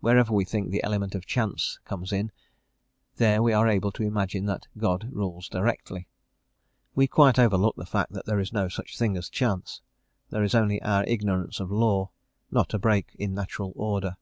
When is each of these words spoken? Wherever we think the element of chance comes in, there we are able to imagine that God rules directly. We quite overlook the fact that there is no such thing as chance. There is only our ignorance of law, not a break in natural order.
Wherever 0.00 0.32
we 0.32 0.44
think 0.44 0.70
the 0.72 0.82
element 0.82 1.14
of 1.14 1.26
chance 1.26 1.78
comes 1.84 2.12
in, 2.12 2.32
there 3.18 3.40
we 3.40 3.52
are 3.52 3.68
able 3.68 3.92
to 3.92 4.02
imagine 4.02 4.46
that 4.46 4.66
God 4.76 5.06
rules 5.12 5.48
directly. 5.48 6.08
We 6.96 7.06
quite 7.06 7.38
overlook 7.38 7.76
the 7.76 7.86
fact 7.86 8.10
that 8.14 8.26
there 8.26 8.40
is 8.40 8.52
no 8.52 8.66
such 8.68 8.98
thing 8.98 9.16
as 9.16 9.28
chance. 9.28 9.80
There 10.30 10.42
is 10.42 10.56
only 10.56 10.82
our 10.82 11.04
ignorance 11.04 11.60
of 11.60 11.70
law, 11.70 12.10
not 12.50 12.74
a 12.74 12.80
break 12.80 13.14
in 13.16 13.32
natural 13.32 13.72
order. 13.76 14.16